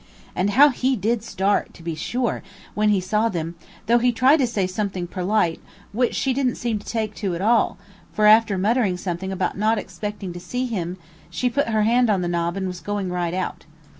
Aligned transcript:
And 0.35 0.49
how 0.57 0.69
he 0.69 0.95
did 0.95 1.21
start, 1.21 1.75
to 1.75 1.83
be 1.83 1.93
sure, 1.93 2.41
when 2.73 2.89
he 2.89 2.99
saw 2.99 3.29
them, 3.29 3.53
though 3.85 3.99
he 3.99 4.11
tried 4.11 4.37
to 4.37 4.47
say 4.47 4.65
something 4.65 5.05
perlite 5.05 5.59
which 5.91 6.15
she 6.15 6.33
did'nt 6.33 6.57
seem 6.57 6.79
to 6.79 6.87
take 6.87 7.13
to 7.17 7.35
at 7.35 7.41
all, 7.41 7.77
for 8.11 8.25
after 8.25 8.57
muttering 8.57 8.97
something 8.97 9.31
about 9.31 9.59
not 9.59 9.77
expecting 9.77 10.33
to 10.33 10.39
see 10.39 10.65
him, 10.65 10.97
she 11.29 11.51
put 11.51 11.69
her 11.69 11.83
hand 11.83 12.09
on 12.09 12.21
the 12.23 12.27
knob 12.27 12.57
and 12.57 12.65
was 12.65 12.79
going 12.79 13.11
right 13.11 13.35
out. 13.35 13.65